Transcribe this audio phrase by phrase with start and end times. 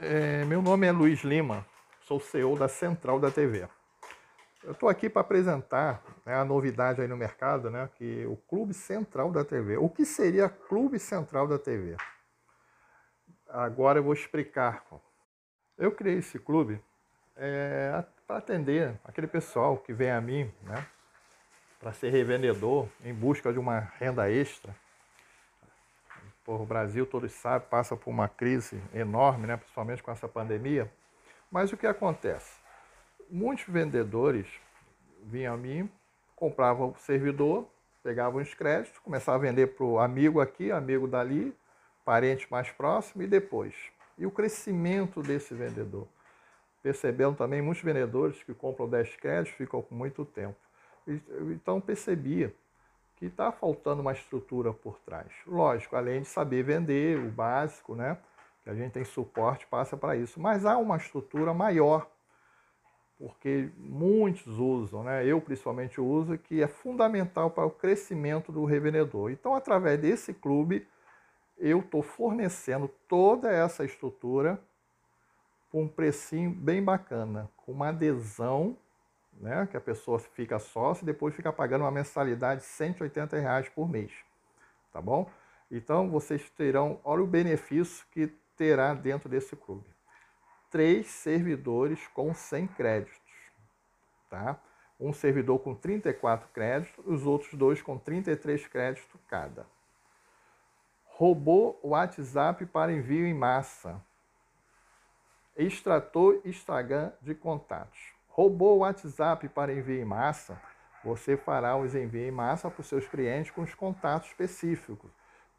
[0.00, 1.64] É, meu nome é Luiz Lima,
[2.00, 3.68] sou CEO da Central da TV.
[4.64, 8.74] Eu estou aqui para apresentar né, a novidade aí no mercado, né, que o Clube
[8.74, 9.76] Central da TV.
[9.76, 11.96] O que seria Clube Central da TV?
[13.48, 14.84] Agora eu vou explicar.
[15.78, 16.82] Eu criei esse clube
[17.36, 20.84] é, para atender aquele pessoal que vem a mim, né,
[21.78, 24.74] para ser revendedor em busca de uma renda extra
[26.44, 30.92] Porra, o Brasil, todos sabem, passa por uma crise enorme, né, principalmente com essa pandemia.
[31.50, 32.60] Mas o que acontece?
[33.30, 34.46] Muitos vendedores
[35.22, 35.90] vinham a mim,
[36.36, 37.66] compravam o servidor,
[38.02, 41.56] pegavam os créditos, começavam a vender para o amigo aqui, amigo dali,
[42.04, 43.74] parente mais próximo e depois.
[44.18, 46.06] E o crescimento desse vendedor.
[46.82, 50.56] Percebendo também muitos vendedores que compram 10 créditos ficam com muito tempo.
[51.50, 52.54] Então percebia
[53.16, 55.32] que está faltando uma estrutura por trás.
[55.46, 58.18] Lógico, além de saber vender o básico, né?
[58.62, 60.40] Que a gente tem suporte, passa para isso.
[60.40, 62.10] Mas há uma estrutura maior,
[63.18, 65.24] porque muitos usam, né?
[65.24, 69.30] Eu principalmente uso, que é fundamental para o crescimento do revendedor.
[69.30, 70.86] Então, através desse clube,
[71.56, 74.60] eu estou fornecendo toda essa estrutura
[75.70, 78.76] com um precinho bem bacana, com uma adesão
[79.40, 83.68] né, que a pessoa fica sócia e depois fica pagando uma mensalidade de 180 reais
[83.68, 84.12] por mês,
[84.92, 85.30] tá bom?
[85.70, 89.88] Então vocês terão, olha o benefício que terá dentro desse clube.
[90.70, 93.32] Três servidores com 100 créditos,
[94.28, 94.58] tá?
[94.98, 99.66] Um servidor com 34 créditos, os outros dois com 33 créditos cada.
[101.04, 104.00] Robô WhatsApp para envio em massa.
[105.56, 110.60] Extrator Instagram de contatos Roubou o WhatsApp para envio em massa?
[111.04, 115.08] Você fará os envios em massa para os seus clientes com os contatos específicos,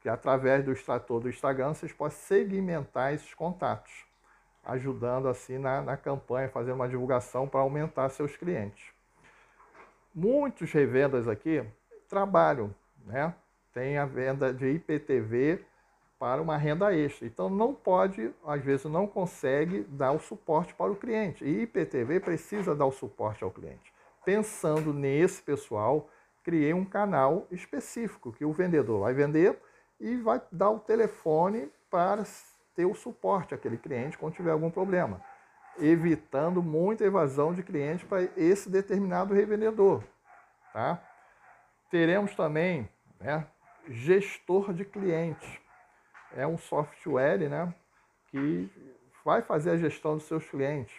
[0.00, 4.04] que através do extrator do Instagram vocês podem segmentar esses contatos,
[4.64, 8.92] ajudando assim na, na campanha, fazendo uma divulgação para aumentar seus clientes.
[10.12, 11.64] Muitos revendas aqui
[12.08, 12.74] trabalham,
[13.06, 13.32] né?
[13.72, 15.64] Tem a venda de IPTV
[16.24, 17.26] para uma renda extra.
[17.26, 21.44] Então não pode, às vezes não consegue dar o suporte para o cliente.
[21.44, 23.92] E IPTV precisa dar o suporte ao cliente.
[24.24, 26.08] Pensando nesse pessoal,
[26.42, 29.60] criei um canal específico que o vendedor vai vender
[30.00, 32.24] e vai dar o telefone para
[32.74, 35.20] ter o suporte àquele cliente quando tiver algum problema,
[35.78, 40.02] evitando muita evasão de clientes para esse determinado revendedor.
[40.72, 40.98] Tá?
[41.90, 42.88] Teremos também
[43.20, 43.46] né,
[43.90, 45.62] gestor de clientes
[46.36, 47.74] é um software né,
[48.28, 48.68] que
[49.24, 50.94] vai fazer a gestão dos seus clientes,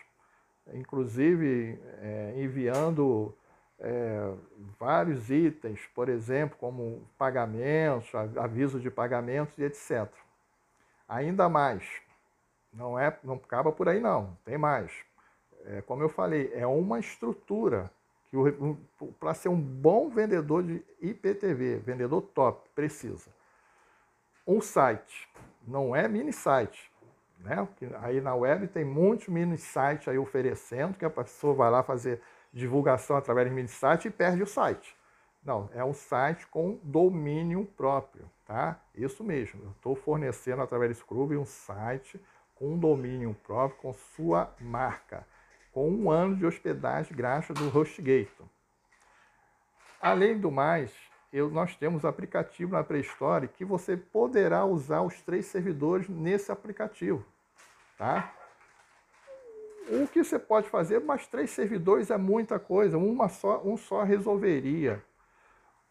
[0.73, 3.35] inclusive é, enviando
[3.79, 4.33] é,
[4.79, 10.09] vários itens, por exemplo, como pagamentos, aviso de pagamentos e etc.
[11.07, 11.83] Ainda mais,
[12.73, 14.91] não é, não acaba por aí não, tem mais.
[15.65, 17.91] É, como eu falei, é uma estrutura
[18.29, 18.37] que
[19.19, 23.29] para ser um bom vendedor de IPTV, vendedor top, precisa
[24.47, 25.27] um site,
[25.67, 26.91] não é mini site.
[27.39, 27.67] Né?
[28.01, 32.21] Aí na web tem muitos mini sites aí oferecendo, que a pessoa vai lá fazer
[32.53, 34.95] divulgação através de mini site e perde o site.
[35.43, 38.79] Não, é um site com domínio próprio, tá?
[38.95, 42.19] Isso mesmo, eu estou fornecendo através do Scrub um site
[42.55, 45.27] com domínio próprio, com sua marca,
[45.71, 48.47] com um ano de hospedagem grátis do HostGator.
[50.01, 50.91] Além do mais,
[51.35, 56.49] eu, nós temos aplicativo na Play Store que você poderá usar os três servidores nesse
[56.49, 57.25] aplicativo.
[57.97, 58.33] Tá?
[59.89, 64.03] O que você pode fazer, mas três servidores é muita coisa, uma só, um só
[64.03, 65.03] resolveria.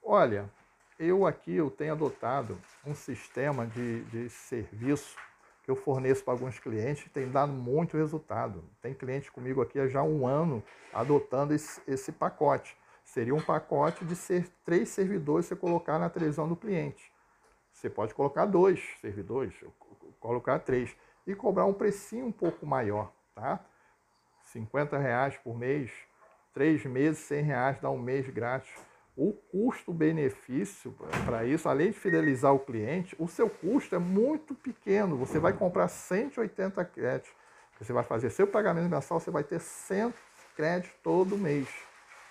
[0.02, 0.50] Olha,
[0.98, 5.14] eu aqui eu tenho adotado um sistema de, de serviço
[5.62, 8.64] que eu forneço para alguns clientes tem dado muito resultado.
[8.80, 10.62] Tem cliente comigo aqui há já um ano
[10.92, 12.74] adotando esse, esse pacote.
[13.04, 17.12] Seria um pacote de ser três servidores você colocar na televisão do cliente.
[17.72, 19.54] Você pode colocar dois servidores,
[20.18, 23.64] colocar três e cobrar um precinho um pouco maior, tá?
[24.44, 25.90] 50 reais por mês,
[26.52, 28.72] três meses, 100 reais, dá um mês grátis.
[29.16, 30.92] O custo-benefício
[31.24, 35.16] para isso, além de fidelizar o cliente, o seu custo é muito pequeno.
[35.16, 37.32] Você vai comprar 180 créditos.
[37.78, 40.12] Você vai fazer seu pagamento mensal, você vai ter 100
[40.56, 41.68] créditos todo mês,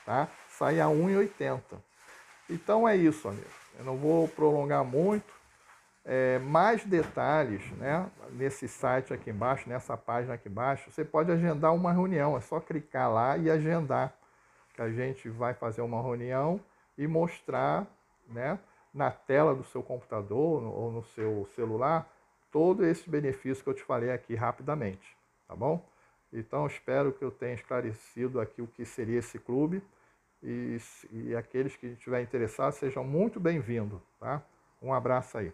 [0.06, 0.30] tá?
[0.58, 1.62] Sai a 1,80.
[2.50, 3.48] Então é isso, amigo.
[3.78, 5.34] Eu não vou prolongar muito.
[6.06, 11.74] É, mais detalhes né, nesse site aqui embaixo, nessa página aqui embaixo, você pode agendar
[11.74, 12.38] uma reunião.
[12.38, 14.14] É só clicar lá e agendar.
[14.74, 16.60] Que a gente vai fazer uma reunião
[16.98, 17.88] e mostrar
[18.28, 18.60] né,
[18.94, 22.08] na tela do seu computador ou no seu celular
[22.52, 25.18] todo esse benefício que eu te falei aqui rapidamente,
[25.48, 25.84] tá bom?
[26.32, 29.82] Então, espero que eu tenha esclarecido aqui o que seria esse clube
[30.44, 30.78] e,
[31.12, 34.44] e aqueles que estiverem interessados sejam muito bem-vindos, tá?
[34.82, 35.54] Um abraço aí.